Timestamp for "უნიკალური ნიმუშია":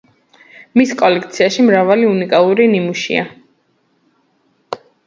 2.15-3.31